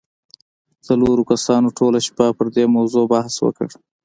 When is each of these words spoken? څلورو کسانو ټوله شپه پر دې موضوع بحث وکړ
څلورو 0.85 1.23
کسانو 1.31 1.67
ټوله 1.77 1.99
شپه 2.07 2.25
پر 2.37 2.47
دې 2.55 2.65
موضوع 2.75 3.05
بحث 3.13 3.33
وکړ 3.41 3.67